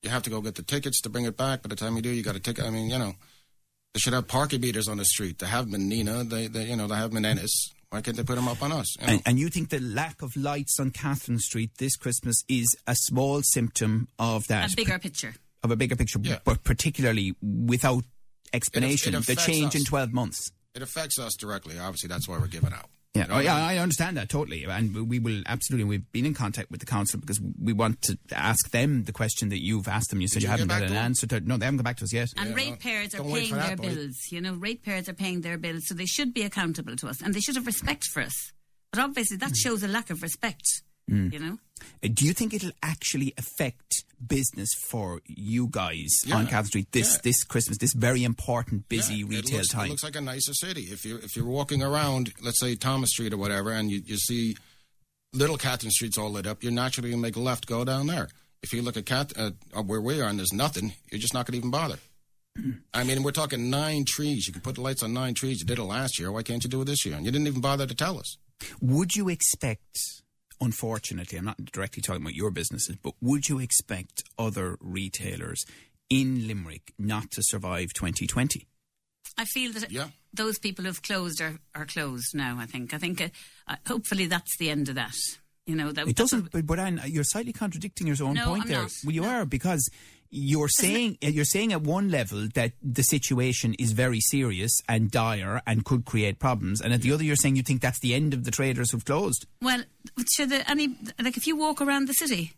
you 0.02 0.08
have 0.10 0.22
to 0.22 0.30
go 0.30 0.40
get 0.40 0.54
the 0.54 0.62
tickets 0.62 1.00
to 1.02 1.10
bring 1.10 1.26
it 1.26 1.36
back. 1.36 1.62
By 1.62 1.68
the 1.68 1.76
time 1.76 1.94
you 1.94 2.00
do, 2.02 2.08
you 2.08 2.22
got 2.22 2.34
a 2.36 2.40
ticket. 2.40 2.64
I 2.64 2.70
mean, 2.70 2.88
you 2.88 2.98
know, 2.98 3.12
they 3.92 4.00
should 4.00 4.14
have 4.14 4.26
parking 4.26 4.62
meters 4.62 4.88
on 4.88 4.96
the 4.96 5.04
street. 5.04 5.38
They 5.38 5.46
have 5.46 5.70
been 5.70 5.90
Nenagh. 5.90 6.30
They, 6.30 6.46
they 6.46 6.64
you 6.70 6.76
know, 6.76 6.86
they 6.86 6.96
have 6.96 7.12
been 7.12 7.24
Ennis. 7.26 7.70
Why 7.90 8.00
can't 8.00 8.16
they 8.16 8.24
put 8.24 8.36
them 8.36 8.48
up 8.48 8.62
on 8.62 8.72
us? 8.72 8.96
You 8.98 9.06
know? 9.06 9.12
And, 9.12 9.22
and 9.26 9.38
you 9.38 9.50
think 9.50 9.68
the 9.68 9.78
lack 9.78 10.22
of 10.22 10.34
lights 10.36 10.80
on 10.80 10.90
Catherine 10.90 11.38
Street 11.38 11.70
this 11.78 11.96
Christmas 11.96 12.42
is 12.48 12.74
a 12.86 12.94
small 12.96 13.42
symptom 13.42 14.08
of 14.18 14.46
that, 14.48 14.72
A 14.72 14.76
bigger 14.76 14.98
picture. 14.98 15.34
of 15.62 15.70
a 15.70 15.76
bigger 15.76 15.94
picture, 15.96 16.18
Yeah. 16.22 16.38
but 16.44 16.64
particularly 16.64 17.34
without 17.42 18.04
explanation, 18.52 19.10
it 19.14 19.24
the 19.24 19.32
affects 19.32 19.46
change 19.46 19.74
in 19.74 19.84
12 19.84 20.12
months. 20.12 20.50
it 20.74 20.82
affects 20.82 21.18
us 21.20 21.34
directly. 21.36 21.78
Obviously, 21.78 22.08
that's 22.08 22.26
why 22.26 22.38
we're 22.38 22.46
giving 22.48 22.72
out. 22.72 22.88
Yeah, 23.14 23.26
oh, 23.30 23.38
yeah, 23.38 23.54
I 23.54 23.78
understand 23.78 24.16
that 24.16 24.28
totally, 24.28 24.64
and 24.64 25.08
we 25.08 25.20
will 25.20 25.42
absolutely. 25.46 25.84
We've 25.84 26.10
been 26.10 26.26
in 26.26 26.34
contact 26.34 26.68
with 26.72 26.80
the 26.80 26.86
council 26.86 27.20
because 27.20 27.40
we 27.62 27.72
want 27.72 28.02
to 28.02 28.18
ask 28.32 28.70
them 28.72 29.04
the 29.04 29.12
question 29.12 29.50
that 29.50 29.62
you've 29.62 29.86
asked 29.86 30.10
them. 30.10 30.20
You 30.20 30.26
said 30.26 30.40
Did 30.40 30.42
you, 30.42 30.46
you 30.48 30.50
haven't 30.50 30.68
get 30.68 30.82
had 30.82 30.90
an 30.90 30.96
answer 30.96 31.26
to. 31.28 31.38
No, 31.40 31.56
they 31.56 31.64
haven't 31.66 31.78
come 31.78 31.84
back 31.84 31.98
to 31.98 32.04
us 32.04 32.12
yet. 32.12 32.28
And 32.36 32.50
Yeah, 32.50 32.56
ratepayers 32.56 33.14
are 33.14 33.22
paying 33.22 33.52
their 33.52 33.60
that, 33.60 33.76
buddy. 33.76 33.94
bills. 33.94 34.16
You 34.32 34.40
know, 34.40 34.54
ratepayers 34.54 35.08
are 35.08 35.12
paying 35.14 35.42
their 35.42 35.58
bills, 35.58 35.84
so 35.86 35.94
they 35.94 36.06
should 36.06 36.34
be 36.34 36.42
accountable 36.42 36.96
to 36.96 37.06
us, 37.06 37.22
and 37.22 37.32
they 37.34 37.40
should 37.40 37.54
have 37.54 37.66
respect 37.66 38.04
for 38.12 38.20
us. 38.20 38.52
But 38.92 39.00
obviously, 39.00 39.36
Hmm. 39.36 39.46
that 39.46 39.56
shows 39.56 39.84
a 39.84 39.88
lack 39.88 40.10
of 40.10 40.20
respect. 40.20 40.64
You 41.06 41.38
know, 41.38 41.58
Do 42.02 42.24
you 42.26 42.32
think 42.32 42.52
it'll 42.54 42.72
actually 42.82 43.32
affect 43.38 44.04
business 44.26 44.68
for 44.90 45.20
you 45.26 45.68
guys 45.70 46.10
Yeah. 46.26 46.36
on 46.36 46.46
Catherine 46.46 46.66
Street 46.66 46.92
this 46.92 47.14
Yeah. 47.14 47.20
this 47.22 47.44
Christmas, 47.44 47.78
this 47.78 47.92
very 47.94 48.24
important, 48.24 48.88
busy 48.88 49.16
Yeah, 49.16 49.26
retail 49.28 49.54
it 49.54 49.58
looks, 49.58 49.68
time? 49.68 49.86
It 49.86 49.90
looks 49.90 50.02
like 50.02 50.16
a 50.16 50.20
nicer 50.20 50.54
city. 50.54 50.82
If 50.90 51.04
you 51.04 51.16
if 51.18 51.36
you're 51.36 51.44
walking 51.46 51.82
around, 51.82 52.32
let's 52.42 52.60
say 52.60 52.74
Thomas 52.76 53.10
Street 53.10 53.32
or 53.32 53.36
whatever, 53.38 53.70
and 53.72 53.90
you, 53.90 54.02
you 54.06 54.16
see 54.16 54.56
little 55.32 55.56
Catherine 55.58 55.90
Streets 55.92 56.16
all 56.18 56.30
lit 56.30 56.46
up, 56.46 56.62
you're 56.62 56.72
naturally 56.72 57.10
gonna 57.10 57.22
make 57.22 57.36
a 57.36 57.40
left, 57.40 57.66
go 57.66 57.84
down 57.84 58.06
there. 58.06 58.28
If 58.62 58.72
you 58.72 58.80
look 58.82 58.96
at 58.96 59.04
Cat 59.04 59.32
uh, 59.36 59.50
where 59.82 60.00
we 60.00 60.20
are 60.20 60.28
and 60.28 60.38
there's 60.38 60.52
nothing, 60.52 60.94
you're 61.10 61.20
just 61.20 61.34
not 61.34 61.44
gonna 61.46 61.58
even 61.58 61.70
bother. 61.70 61.98
I 62.94 63.02
mean, 63.04 63.22
we're 63.22 63.32
talking 63.32 63.68
nine 63.68 64.04
trees. 64.06 64.46
You 64.46 64.52
can 64.52 64.62
put 64.62 64.76
the 64.76 64.80
lights 64.80 65.02
on 65.02 65.12
nine 65.12 65.34
trees. 65.34 65.60
You 65.60 65.66
did 65.66 65.78
it 65.78 65.82
last 65.84 66.18
year. 66.18 66.30
Why 66.32 66.42
can't 66.44 66.62
you 66.62 66.70
do 66.70 66.80
it 66.82 66.84
this 66.86 67.04
year? 67.04 67.16
And 67.16 67.26
you 67.26 67.32
didn't 67.32 67.46
even 67.48 67.60
bother 67.60 67.86
to 67.86 67.94
tell 67.94 68.18
us. 68.18 68.38
would 68.80 69.16
you 69.16 69.28
expect? 69.28 70.22
Unfortunately, 70.64 71.36
I'm 71.38 71.44
not 71.44 71.62
directly 71.66 72.00
talking 72.02 72.22
about 72.22 72.34
your 72.34 72.50
businesses, 72.50 72.96
but 73.02 73.12
would 73.20 73.48
you 73.48 73.58
expect 73.58 74.24
other 74.38 74.76
retailers 74.80 75.64
in 76.08 76.46
Limerick 76.48 76.92
not 76.98 77.30
to 77.32 77.42
survive 77.42 77.88
2020? 77.94 78.66
I 79.36 79.44
feel 79.44 79.72
that 79.72 79.90
Yeah. 79.90 80.08
those 80.32 80.58
people 80.58 80.84
who've 80.84 81.02
closed 81.02 81.40
are, 81.42 81.58
are 81.74 81.86
closed 81.86 82.34
now. 82.34 82.56
I 82.58 82.66
think. 82.66 82.94
I 82.94 82.98
think. 82.98 83.20
Uh, 83.20 83.28
uh, 83.68 83.76
hopefully, 83.86 84.26
that's 84.26 84.56
the 84.58 84.70
end 84.70 84.88
of 84.88 84.94
that. 84.94 85.14
You 85.66 85.74
know, 85.76 85.92
that, 85.92 86.06
it 86.08 86.16
doesn't, 86.16 86.50
but, 86.50 86.66
but 86.66 86.78
Anne, 86.78 87.00
you're 87.06 87.24
slightly 87.24 87.52
contradicting 87.54 88.06
your 88.06 88.16
own 88.22 88.34
No, 88.34 88.48
point 88.48 88.62
I'm 88.64 88.68
there. 88.68 88.82
not. 88.82 88.90
Well, 89.04 89.14
you 89.14 89.22
No. 89.22 89.28
are 89.28 89.46
because 89.46 89.88
you're 90.34 90.68
saying 90.68 91.16
you're 91.20 91.44
saying 91.44 91.72
at 91.72 91.82
one 91.82 92.10
level 92.10 92.48
that 92.54 92.72
the 92.82 93.02
situation 93.02 93.74
is 93.74 93.92
very 93.92 94.20
serious 94.20 94.72
and 94.88 95.10
dire 95.10 95.62
and 95.66 95.84
could 95.84 96.04
create 96.04 96.40
problems, 96.40 96.80
and 96.80 96.92
at 96.92 97.02
the 97.02 97.12
other 97.12 97.22
you're 97.22 97.36
saying 97.36 97.54
you 97.56 97.62
think 97.62 97.80
that's 97.80 98.00
the 98.00 98.14
end 98.14 98.34
of 98.34 98.44
the 98.44 98.50
traders 98.50 98.90
who've 98.90 99.04
closed. 99.04 99.46
Well, 99.62 99.84
should 100.34 100.50
the, 100.50 100.68
any 100.68 100.96
like 101.22 101.36
if 101.36 101.46
you 101.46 101.56
walk 101.56 101.80
around 101.80 102.08
the 102.08 102.14
city, 102.14 102.52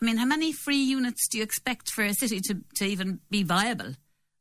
I 0.00 0.04
mean, 0.04 0.16
how 0.16 0.26
many 0.26 0.52
free 0.52 0.76
units 0.76 1.26
do 1.28 1.38
you 1.38 1.44
expect 1.44 1.90
for 1.90 2.04
a 2.04 2.14
city 2.14 2.40
to, 2.48 2.58
to 2.76 2.84
even 2.84 3.18
be 3.30 3.42
viable? 3.42 3.94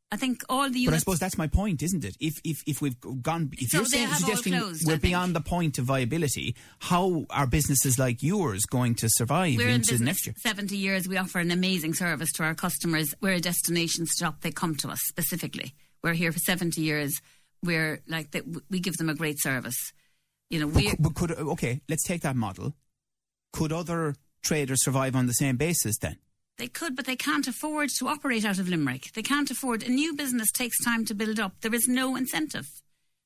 I 0.10 0.16
think 0.16 0.42
all 0.48 0.70
the 0.70 0.86
But 0.86 0.94
I 0.94 0.98
suppose 1.00 1.20
that's 1.20 1.38
my 1.38 1.48
point, 1.48 1.84
isn't 1.84 2.06
it? 2.06 2.16
If 2.20 2.40
if 2.46 2.64
if 2.66 2.82
we've 2.82 2.96
gone, 3.22 3.50
if 3.54 3.70
So 3.70 3.80
you're 3.80 3.86
saying 3.86 4.08
suggesting 4.10 4.54
closed, 4.58 4.88
we're 4.88 4.98
beyond 4.98 5.36
the 5.36 5.42
point 5.42 5.78
of 5.80 5.86
viability, 5.86 6.56
how 6.80 7.26
are 7.30 7.46
businesses 7.46 8.00
like 8.00 8.24
yours 8.24 8.64
going 8.66 8.96
to 8.96 9.10
survive 9.10 9.58
we're 9.58 9.68
in 9.68 9.76
into 9.76 9.92
business 9.92 10.06
next 10.08 10.26
year? 10.28 10.36
70 10.42 10.78
years. 10.78 11.10
We 11.10 11.18
offer 11.18 11.40
an 11.40 11.52
amazing 11.52 11.94
service 11.94 12.32
to 12.34 12.44
our 12.44 12.56
customers. 12.56 13.14
We're 13.20 13.34
a 13.34 13.42
destination 13.42 14.06
stop. 14.06 14.42
They 14.42 14.52
come 14.52 14.76
to 14.78 14.90
us 14.90 15.00
specifically. 15.02 15.74
We're 16.02 16.14
here 16.14 16.32
for 16.32 16.40
70 16.40 16.82
years. 16.82 17.20
we're 17.62 18.02
like 18.08 18.32
that. 18.32 18.44
We 18.70 18.80
give 18.80 18.96
them 18.96 19.10
a 19.10 19.16
great 19.16 19.42
service. 19.42 19.92
You 20.50 20.62
know, 20.62 20.68
we 20.68 20.96
But 20.98 21.16
could 21.16 21.32
okay, 21.32 21.82
let's 21.90 22.04
take 22.04 22.22
that 22.22 22.38
model. 22.38 22.76
Could 23.52 23.74
other 23.74 24.16
traders 24.42 24.84
survive 24.84 25.18
on 25.18 25.28
the 25.28 25.34
same 25.34 25.58
basis 25.58 25.98
then? 25.98 26.18
They 26.58 26.68
could, 26.68 26.96
but 26.96 27.06
they 27.06 27.16
can't 27.16 27.48
afford 27.48 27.90
to 27.98 28.08
operate 28.08 28.44
out 28.44 28.58
of 28.58 28.68
Limerick. 28.68 29.12
They 29.14 29.22
can't 29.22 29.52
afford. 29.52 29.84
A 29.84 29.90
new 29.90 30.16
business 30.16 30.52
takes 30.52 30.84
time 30.84 31.06
to 31.06 31.14
build 31.14 31.40
up. 31.40 31.54
There 31.62 31.74
is 31.74 31.88
no 31.88 32.16
incentive. 32.16 32.68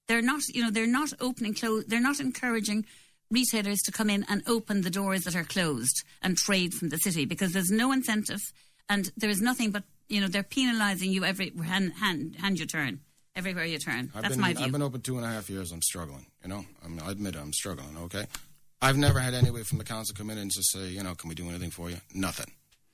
They're 0.08 0.22
not, 0.22 0.42
you 0.50 0.64
know, 0.64 0.72
they're 0.72 0.86
not 0.86 1.14
opening, 1.22 1.54
close. 1.54 1.86
They're 1.86 2.02
not 2.02 2.20
encouraging 2.20 2.86
retailers 3.30 3.82
to 3.84 3.92
come 3.92 4.10
in 4.10 4.26
and 4.28 4.44
open 4.48 4.82
the 4.82 4.90
doors 4.90 5.24
that 5.24 5.36
are 5.36 5.46
closed 5.46 6.04
and 6.22 6.36
trade 6.36 6.74
from 6.74 6.90
the 6.90 6.98
city 6.98 7.24
because 7.26 7.54
there's 7.54 7.72
no 7.72 7.94
incentive 7.94 8.52
and 8.90 9.10
there 9.16 9.30
is 9.30 9.42
nothing 9.42 9.72
but, 9.72 9.84
you 10.10 10.20
know, 10.20 10.28
they're 10.28 10.44
penalising 10.44 11.12
you 11.12 11.24
every 11.24 11.54
hand, 11.64 11.94
hand, 11.94 12.36
hand 12.36 12.60
you 12.60 12.66
turn, 12.66 13.00
everywhere 13.34 13.64
you 13.64 13.80
turn. 13.80 14.12
I've 14.14 14.24
That's 14.24 14.36
been, 14.36 14.42
my 14.42 14.54
view. 14.54 14.66
I've 14.66 14.72
been 14.74 14.82
open 14.82 15.00
two 15.00 15.16
and 15.16 15.26
a 15.26 15.30
half 15.30 15.50
years. 15.50 15.72
I'm 15.72 15.82
struggling. 15.82 16.26
You 16.44 16.50
know, 16.50 16.66
I, 16.84 16.90
mean, 16.90 17.00
I 17.00 17.12
admit 17.12 17.38
I'm 17.38 17.54
struggling. 17.54 17.96
Okay, 17.98 18.26
I've 18.82 18.98
never 18.98 19.20
had 19.20 19.34
anybody 19.34 19.64
from 19.64 19.78
the 19.78 19.86
council 19.86 20.14
come 20.18 20.30
in 20.30 20.38
and 20.38 20.52
just 20.52 20.74
say, 20.74 20.90
you 20.90 21.04
know, 21.04 21.16
can 21.16 21.30
we 21.30 21.36
do 21.36 21.48
anything 21.48 21.72
for 21.72 21.90
you? 21.90 21.98
Nothing. 22.14 22.52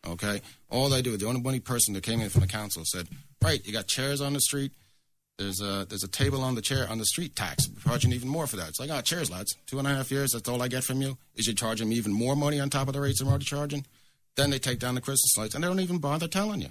Okay, 0.08 0.42
all 0.70 0.90
they 0.90 1.02
do, 1.02 1.18
the 1.18 1.28
only 1.28 1.42
one 1.42 1.60
person 1.60 1.94
that 1.94 2.04
came 2.04 2.22
in 2.22 2.30
from 2.30 2.42
the 2.42 2.48
council 2.48 2.84
said, 2.86 3.08
right, 3.44 3.66
you 3.66 3.74
got 3.74 3.88
chairs 3.88 4.22
on 4.22 4.34
the 4.34 4.40
street. 4.40 4.72
There's 5.38 5.62
a 5.62 5.86
there's 5.88 6.04
a 6.04 6.08
table 6.08 6.42
on 6.42 6.56
the 6.56 6.62
chair 6.62 6.88
on 6.90 6.98
the 6.98 7.06
street 7.06 7.36
tax. 7.36 7.68
We're 7.70 7.92
charging 7.92 8.12
even 8.14 8.28
more 8.28 8.48
for 8.48 8.56
that. 8.56 8.70
It's 8.70 8.80
like, 8.80 8.90
ah, 8.90 9.02
chairs, 9.02 9.30
lads. 9.30 9.56
Two 9.68 9.78
and 9.78 9.88
a 9.88 9.94
half 9.94 10.10
years. 10.10 10.32
That's 10.32 10.50
all 10.50 10.64
I 10.64 10.68
get 10.68 10.84
from 10.84 11.02
you. 11.02 11.18
Is 11.36 11.46
you 11.46 11.54
charging 11.54 11.90
me 11.90 11.96
even 11.96 12.12
more 12.12 12.36
money 12.36 12.60
on 12.60 12.72
top 12.72 12.88
of 12.88 12.96
the 12.96 13.02
rates 13.02 13.22
I'm 13.22 13.28
already 13.28 13.46
charging? 13.46 13.86
Then 14.36 14.50
they 14.50 14.58
take 14.58 14.80
down 14.80 14.96
the 14.96 15.02
Christmas 15.02 15.38
lights 15.38 15.54
and 15.54 15.64
they 15.64 15.68
don't 15.68 15.80
even 15.80 16.00
bother 16.00 16.28
telling 16.28 16.62
you. 16.62 16.70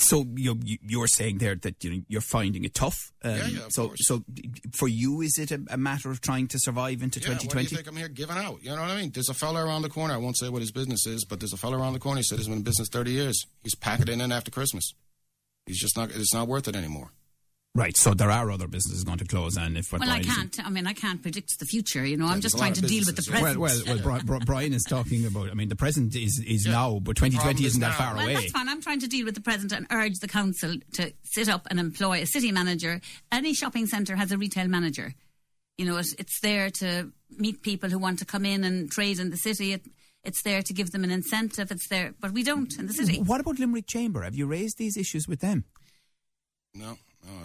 So 0.00 0.24
you're, 0.36 0.56
you're 0.64 1.06
saying 1.08 1.38
there 1.38 1.56
that 1.56 1.82
you 1.82 1.90
know, 1.90 2.02
you're 2.08 2.20
finding 2.20 2.64
it 2.64 2.74
tough. 2.74 3.12
Um, 3.22 3.34
Yeah, 3.36 3.46
yeah, 3.48 3.66
of 3.66 3.72
so, 3.72 3.86
course. 3.88 3.98
so 4.06 4.24
for 4.72 4.86
you, 4.88 5.20
is 5.22 5.36
it 5.38 5.50
a, 5.50 5.60
a 5.70 5.76
matter 5.76 6.10
of 6.10 6.20
trying 6.20 6.46
to 6.48 6.58
survive 6.58 7.02
into 7.02 7.20
Yeah, 7.20 7.30
what 7.30 7.38
do 7.40 7.44
you 7.44 7.50
2020? 7.50 7.76
think 7.76 7.88
I'm 7.88 7.96
here 7.96 8.08
giving 8.08 8.36
out? 8.36 8.62
You 8.62 8.70
know 8.70 8.80
what 8.82 8.90
I 8.90 9.00
mean? 9.00 9.10
There's 9.10 9.28
a 9.28 9.34
fella 9.34 9.64
around 9.64 9.82
the 9.82 9.88
corner. 9.88 10.14
I 10.14 10.18
won't 10.18 10.38
say 10.38 10.48
what 10.48 10.60
his 10.62 10.70
business 10.72 11.06
is, 11.06 11.24
but 11.24 11.40
there's 11.40 11.52
a 11.52 11.56
fella 11.56 11.78
around 11.78 11.94
the 11.94 11.98
corner. 11.98 12.18
He 12.18 12.22
said 12.22 12.38
he's 12.38 12.48
been 12.48 12.58
in 12.58 12.62
business 12.62 12.88
30 12.88 13.10
years. 13.10 13.46
He's 13.62 13.74
packing 13.74 14.08
it 14.08 14.20
in 14.20 14.32
after 14.32 14.50
Christmas. 14.50 14.94
He's 15.66 15.80
just 15.80 15.96
not. 15.96 16.10
It's 16.12 16.32
not 16.32 16.48
worth 16.48 16.68
it 16.68 16.76
anymore. 16.76 17.10
Right. 17.74 17.96
So 17.96 18.12
there 18.12 18.30
are 18.30 18.50
other 18.50 18.66
businesses 18.66 19.04
going 19.04 19.18
to 19.18 19.24
close, 19.24 19.56
and 19.56 19.78
if 19.78 19.92
what 19.92 20.00
well, 20.00 20.10
I 20.10 20.14
Brian 20.22 20.28
is- 20.28 20.34
can't. 20.36 20.66
I 20.66 20.70
mean, 20.70 20.86
I 20.86 20.94
can't 20.94 21.22
predict 21.22 21.58
the 21.60 21.64
future. 21.66 22.04
You 22.04 22.16
know, 22.16 22.26
I'm 22.26 22.40
just 22.40 22.58
trying 22.58 22.72
to 22.72 22.80
deal 22.80 23.04
with 23.06 23.14
the 23.16 23.22
present. 23.22 23.60
Well, 23.60 23.70
well, 23.86 23.98
well 24.02 24.18
Bri- 24.18 24.24
Bri- 24.24 24.44
Brian 24.44 24.72
is 24.72 24.82
talking 24.82 25.24
about. 25.26 25.50
I 25.50 25.54
mean, 25.54 25.68
the 25.68 25.76
present 25.76 26.16
is 26.16 26.42
is 26.44 26.66
Yeah. 26.66 26.72
now, 26.72 26.98
but 26.98 27.16
2020 27.16 27.60
is 27.60 27.72
isn't 27.72 27.80
that 27.82 27.90
now. 27.90 27.96
far 27.98 28.14
Well, 28.16 28.24
away. 28.24 28.34
that's 28.34 28.50
fine. 28.50 28.68
I'm 28.68 28.80
trying 28.82 29.00
to 29.00 29.06
deal 29.06 29.24
with 29.24 29.36
the 29.36 29.40
present 29.40 29.70
and 29.72 29.86
urge 29.92 30.18
the 30.18 30.26
council 30.28 30.74
to 30.94 31.12
sit 31.22 31.48
up 31.48 31.68
and 31.70 31.78
employ 31.78 32.22
a 32.22 32.26
city 32.26 32.50
manager. 32.50 33.00
Any 33.30 33.54
shopping 33.54 33.86
centre 33.86 34.16
has 34.16 34.32
a 34.32 34.38
retail 34.38 34.66
manager. 34.66 35.14
You 35.76 35.84
know, 35.86 35.98
it, 35.98 36.08
it's 36.18 36.40
there 36.40 36.70
to 36.70 37.12
meet 37.30 37.62
people 37.62 37.90
who 37.90 37.98
want 38.00 38.18
to 38.18 38.24
come 38.24 38.44
in 38.44 38.64
and 38.64 38.90
trade 38.90 39.20
in 39.20 39.30
the 39.30 39.36
city. 39.36 39.74
It, 39.74 39.82
it's 40.24 40.42
there 40.42 40.62
to 40.62 40.72
give 40.72 40.90
them 40.90 41.04
an 41.04 41.12
incentive. 41.12 41.70
It's 41.70 41.86
there, 41.86 42.12
but 42.18 42.32
we 42.32 42.42
don't 42.42 42.76
in 42.76 42.86
the 42.88 42.92
city. 42.92 43.20
What 43.20 43.40
about 43.40 43.60
Limerick 43.60 43.86
Chamber? 43.86 44.22
Have 44.22 44.34
you 44.34 44.46
raised 44.46 44.78
these 44.78 44.96
issues 44.96 45.28
with 45.28 45.38
them? 45.38 45.64
No, 46.74 46.98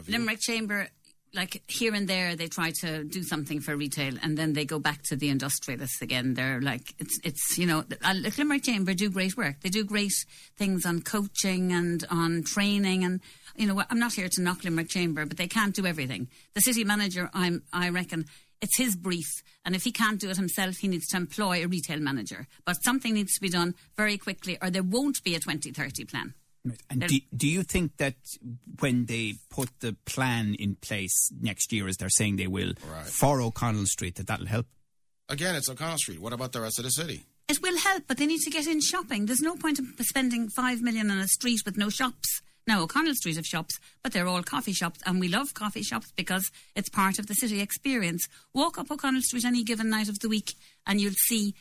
you? 0.08 0.14
Limerick 0.14 0.40
Chamber, 0.40 0.88
like 1.34 1.64
here 1.68 1.94
and 1.96 2.08
there, 2.08 2.36
they 2.36 2.48
try 2.48 2.72
to 2.82 3.04
do 3.04 3.24
something 3.24 3.60
for 3.60 3.76
retail, 3.76 4.16
and 4.22 4.38
then 4.38 4.54
they 4.54 4.66
go 4.66 4.80
back 4.80 5.02
to 5.04 5.16
the 5.16 5.30
industrialists 5.30 6.02
again. 6.02 6.36
They're 6.36 6.62
like, 6.62 6.94
it's, 7.00 7.20
it's 7.24 7.58
you 7.58 7.66
know, 7.66 7.80
uh, 7.80 8.14
the 8.14 8.34
Limerick 8.38 8.64
Chamber 8.64 8.94
do 8.94 9.10
great 9.10 9.36
work. 9.36 9.62
They 9.62 9.70
do 9.70 9.84
great 9.84 10.14
things 10.58 10.86
on 10.86 11.02
coaching 11.02 11.72
and 11.72 12.06
on 12.10 12.44
training, 12.44 13.04
and 13.04 13.20
you 13.56 13.68
know, 13.68 13.84
I'm 13.90 14.00
not 14.00 14.14
here 14.14 14.30
to 14.30 14.42
knock 14.42 14.64
Limerick 14.64 14.90
Chamber, 14.90 15.26
but 15.26 15.38
they 15.38 15.48
can't 15.48 15.76
do 15.76 15.86
everything. 15.86 16.28
The 16.54 16.62
city 16.62 16.84
manager, 16.84 17.30
I'm, 17.34 17.64
I 17.72 17.90
reckon. 17.90 18.26
It's 18.62 18.78
his 18.78 18.96
brief, 18.96 19.44
and 19.66 19.76
if 19.76 19.84
he 19.84 19.92
can't 19.92 20.22
do 20.22 20.30
it 20.30 20.38
himself, 20.38 20.78
he 20.78 20.88
needs 20.88 21.08
to 21.08 21.18
employ 21.18 21.66
a 21.66 21.68
retail 21.68 22.00
manager. 22.00 22.48
But 22.64 22.76
something 22.76 23.14
needs 23.14 23.34
to 23.34 23.42
be 23.42 23.50
done 23.50 23.76
very 23.98 24.18
quickly, 24.18 24.58
or 24.62 24.70
there 24.70 24.84
won't 24.84 25.22
be 25.22 25.36
a 25.36 25.40
2030 25.40 26.06
plan. 26.06 26.34
Right. 26.66 26.80
And 26.90 27.02
do, 27.08 27.20
do 27.36 27.48
you 27.48 27.64
think 27.64 27.98
that 27.98 28.16
when 28.80 29.06
they 29.06 29.34
put 29.50 29.70
the 29.82 29.96
plan 30.06 30.56
in 30.58 30.76
place 30.76 31.30
next 31.42 31.74
year, 31.74 31.88
as 31.90 31.98
they're 31.98 32.10
saying 32.10 32.38
they 32.38 32.48
will, 32.48 32.74
Right. 32.90 33.06
for 33.06 33.42
O'Connell 33.42 33.86
Street, 33.86 34.16
that 34.16 34.28
that'll 34.28 34.46
help? 34.46 34.68
Again, 35.30 35.56
it's 35.56 35.68
O'Connell 35.70 35.98
Street. 35.98 36.20
What 36.22 36.32
about 36.34 36.52
the 36.54 36.62
rest 36.62 36.80
of 36.80 36.86
the 36.86 36.92
city? 36.92 37.26
It 37.50 37.62
will 37.62 37.78
help, 37.78 38.04
but 38.08 38.18
they 38.18 38.26
need 38.26 38.40
to 38.42 38.50
get 38.50 38.68
in 38.68 38.80
shopping. 38.80 39.26
There's 39.26 39.42
no 39.42 39.56
point 39.58 39.78
in 39.80 39.94
spending 40.06 40.48
five 40.50 40.82
million 40.82 41.12
on 41.12 41.18
a 41.18 41.28
street 41.28 41.62
with 41.66 41.78
no 41.78 41.90
shops. 41.90 42.42
Now, 42.66 42.82
O'Connell 42.82 43.16
Street 43.16 43.36
have 43.36 43.46
shops, 43.46 43.78
but 44.02 44.14
they're 44.14 44.28
all 44.28 44.42
coffee 44.42 44.72
shops, 44.72 45.02
and 45.06 45.20
we 45.20 45.28
love 45.28 45.54
coffee 45.54 45.84
shops 45.84 46.14
because 46.16 46.50
it's 46.78 46.88
part 46.88 47.20
of 47.20 47.28
the 47.28 47.34
city 47.36 47.60
experience. 47.60 48.26
Walk 48.54 48.78
up 48.78 48.90
O'Connell 48.90 49.22
Street 49.22 49.44
any 49.44 49.66
given 49.66 49.90
night 49.90 50.08
of 50.08 50.20
the 50.20 50.30
week, 50.30 50.54
and 50.88 51.02
you'll 51.02 51.12
see 51.28 51.54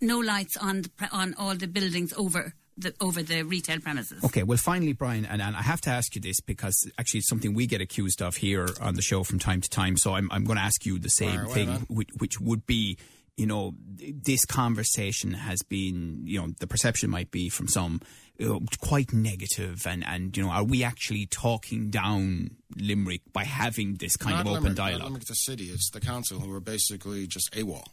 no 0.00 0.18
lights 0.18 0.56
on 0.56 0.80
the, 0.82 0.90
on 1.12 1.34
all 1.34 1.54
the 1.54 1.66
buildings 1.66 2.14
over 2.16 2.54
the 2.76 2.94
over 3.00 3.22
the 3.22 3.42
retail 3.42 3.80
premises. 3.80 4.22
Okay, 4.24 4.42
well, 4.42 4.58
finally, 4.58 4.92
Brian, 4.92 5.24
and, 5.24 5.40
and 5.40 5.56
I 5.56 5.62
have 5.62 5.80
to 5.82 5.90
ask 5.90 6.14
you 6.14 6.20
this 6.20 6.40
because 6.40 6.90
actually 6.98 7.18
it's 7.18 7.28
something 7.28 7.54
we 7.54 7.66
get 7.66 7.80
accused 7.80 8.22
of 8.22 8.36
here 8.36 8.68
on 8.80 8.94
the 8.94 9.02
show 9.02 9.22
from 9.24 9.38
time 9.38 9.60
to 9.60 9.70
time. 9.70 9.96
So 9.96 10.14
I'm, 10.14 10.30
I'm 10.30 10.44
going 10.44 10.58
to 10.58 10.64
ask 10.64 10.84
you 10.84 10.98
the 10.98 11.08
same 11.08 11.36
Fire 11.36 11.44
away, 11.44 11.54
thing, 11.54 11.86
which, 11.88 12.08
which 12.18 12.40
would 12.40 12.66
be, 12.66 12.98
you 13.36 13.46
know, 13.46 13.74
this 13.88 14.44
conversation 14.44 15.32
has 15.32 15.62
been, 15.62 16.22
you 16.24 16.40
know, 16.40 16.48
the 16.58 16.66
perception 16.66 17.10
might 17.10 17.30
be 17.30 17.48
from 17.48 17.68
some 17.68 18.00
you 18.38 18.48
know, 18.48 18.60
quite 18.80 19.12
negative, 19.12 19.86
and 19.86 20.04
and 20.06 20.36
you 20.36 20.42
know, 20.42 20.50
are 20.50 20.64
we 20.64 20.84
actually 20.84 21.26
talking 21.26 21.90
down 21.90 22.50
Limerick 22.76 23.22
by 23.32 23.44
having 23.44 23.94
this 23.94 24.16
kind 24.16 24.36
not 24.36 24.40
of 24.42 24.46
open 24.48 24.62
Limerick, 24.62 24.76
dialogue? 24.76 25.00
Not 25.00 25.06
Limerick, 25.06 25.26
the 25.26 25.34
city. 25.34 25.64
It's 25.64 25.90
the 25.90 26.00
council 26.00 26.40
who 26.40 26.52
are 26.52 26.60
basically 26.60 27.26
just 27.26 27.50
AWOL. 27.52 27.84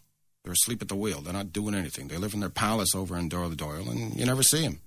They're 0.44 0.54
asleep 0.54 0.82
at 0.82 0.90
the 0.90 0.96
wheel. 0.96 1.22
They're 1.22 1.34
not 1.34 1.54
doing 1.54 1.74
anything. 1.74 2.10
They 2.10 2.18
live 2.18 2.34
in 2.34 2.42
their 2.42 2.50
palace 2.50 2.94
over 2.96 3.18
in 3.18 3.30
Dooradoyle, 3.30 3.90
and 3.90 4.16
you 4.16 4.26
never 4.26 4.44
see 4.44 4.62
them. 4.62 4.80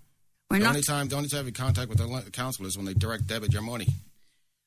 We're 0.51 0.59
the 0.59 0.65
not 0.65 0.71
only 0.71 0.83
time, 0.83 1.09
the 1.09 1.17
only 1.17 1.29
time 1.29 1.47
you 1.47 1.53
contact 1.53 1.89
with 1.89 1.99
the 1.99 2.31
council 2.31 2.67
is 2.67 2.77
when 2.77 2.87
they 2.87 2.95
direct 2.95 3.27
debit 3.27 3.53
your 3.53 3.63
money. 3.63 3.89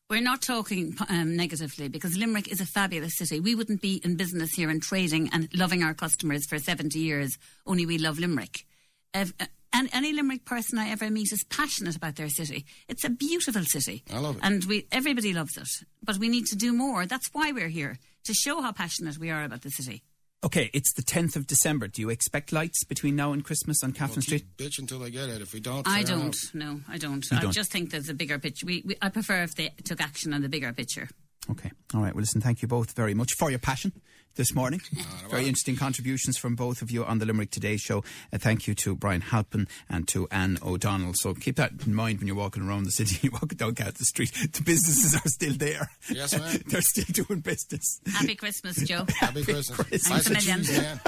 We're 0.10 0.22
not 0.22 0.42
talking 0.42 0.98
um, 1.08 1.36
negatively 1.36 1.88
because 1.88 2.18
Limerick 2.18 2.52
is 2.52 2.60
a 2.60 2.66
fabulous 2.66 3.16
city. 3.16 3.40
We 3.40 3.54
wouldn't 3.54 3.80
be 3.80 4.02
in 4.04 4.16
business 4.16 4.54
here 4.54 4.72
and 4.72 4.82
trading 4.82 5.30
and 5.32 5.48
loving 5.54 5.84
our 5.84 5.94
customers 5.94 6.48
for 6.50 6.58
70 6.58 6.98
years, 6.98 7.38
only 7.68 7.86
we 7.86 8.00
love 8.00 8.18
Limerick. 8.18 8.66
Uh, 9.14 9.26
and 9.72 9.88
any 9.94 10.12
Limerick 10.12 10.46
person 10.46 10.80
I 10.80 10.90
ever 10.90 11.12
meet 11.12 11.32
is 11.32 11.44
passionate 11.44 11.96
about 11.96 12.16
their 12.16 12.30
city. 12.30 12.66
It's 12.88 13.04
a 13.04 13.10
beautiful 13.10 13.64
city. 13.66 14.04
I 14.12 14.18
love 14.18 14.38
it. 14.38 14.42
And 14.44 14.66
we, 14.66 14.88
everybody 14.92 15.32
loves 15.32 15.56
it. 15.58 15.70
But 16.04 16.18
we 16.18 16.28
need 16.28 16.48
to 16.48 16.56
do 16.56 16.74
more. 16.74 17.06
That's 17.06 17.30
why 17.32 17.52
we're 17.52 17.68
here, 17.68 18.00
to 18.24 18.34
show 18.34 18.64
how 18.64 18.72
passionate 18.72 19.20
we 19.20 19.30
are 19.30 19.44
about 19.44 19.62
the 19.62 19.70
city. 19.70 20.02
Okay, 20.42 20.70
it's 20.74 20.94
the 20.94 21.02
10th 21.02 21.36
of 21.36 21.48
December. 21.48 21.88
Do 21.90 22.02
you 22.02 22.10
expect 22.10 22.54
lights 22.54 22.86
between 22.86 23.16
now 23.18 23.34
and 23.34 23.44
Christmas 23.44 23.84
on 23.84 23.92
Catherine 23.92 24.16
We'll 24.30 24.40
Street? 24.40 24.46
bitch 24.58 24.80
until 24.80 25.04
I 25.04 25.10
get 25.10 25.28
it. 25.28 25.42
If 25.42 25.54
we 25.54 25.60
don't, 25.60 25.86
I 25.86 26.02
don't. 26.04 26.22
enough. 26.22 26.54
No, 26.54 26.80
I 26.88 26.98
don't. 26.98 27.30
You 27.30 27.38
I 27.38 27.42
don't? 27.42 27.52
just 27.52 27.72
think 27.72 27.92
there's 27.92 28.08
a 28.08 28.14
bigger 28.14 28.40
picture. 28.40 28.66
We, 28.66 28.82
we, 28.86 28.96
I 29.02 29.10
prefer 29.10 29.44
if 29.44 29.56
they 29.56 29.74
took 29.84 30.00
action 30.00 30.34
on 30.34 30.42
the 30.42 30.48
bigger 30.48 30.72
picture. 30.72 31.10
Okay. 31.52 31.72
All 31.94 32.02
right. 32.02 32.14
Well, 32.14 32.22
listen, 32.22 32.40
thank 32.40 32.62
you 32.62 32.70
both 32.70 32.96
very 32.96 33.14
much 33.14 33.34
for 33.38 33.50
your 33.50 33.60
passion 33.60 33.92
this 34.36 34.54
morning. 34.56 34.82
very 35.30 35.44
interesting 35.48 35.76
contributions 35.76 36.38
from 36.38 36.56
both 36.56 36.82
of 36.82 36.92
you 36.92 37.04
on 37.04 37.20
the 37.20 37.26
Limerick 37.26 37.52
Today 37.52 37.78
show. 37.78 38.04
Uh, 38.32 38.38
thank 38.38 38.68
you 38.68 38.76
to 38.76 38.96
Brian 38.96 39.22
Halpin 39.22 39.68
and 39.90 40.08
to 40.10 40.28
Anne 40.32 40.58
O'Donnell. 40.66 41.14
So 41.16 41.34
keep 41.34 41.56
that 41.58 41.72
in 41.86 41.94
mind 41.94 42.20
when 42.20 42.28
you're 42.28 42.36
walking 42.36 42.64
around 42.64 42.84
the 42.86 42.92
city, 42.92 43.20
you're 43.22 43.32
walking 43.42 43.58
down 43.58 43.76
Cat 43.76 43.96
the 43.96 44.06
street. 44.06 44.32
The 44.34 44.62
businesses 44.64 45.16
are 45.16 45.28
still 45.28 45.54
there. 45.54 45.90
Yes, 46.10 46.38
ma'am. 46.38 46.62
They're 46.68 46.82
still 46.82 47.26
doing 47.26 47.42
business. 47.42 48.00
Happy 48.12 48.36
Christmas, 48.36 48.78
Joe. 48.78 49.06
Happy 49.18 49.44
Christmas. 49.44 49.78
Christmas. 49.78 50.10
Nice 50.10 50.28
Thanks 50.28 50.70
a 50.70 50.74
million. 50.74 51.00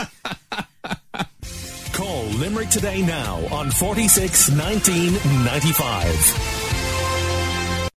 Call 1.93 2.23
Limerick 2.39 2.69
today 2.69 3.01
now 3.01 3.35
on 3.51 3.69
46 3.71 4.51
19 4.51 5.13
95. 5.45 6.80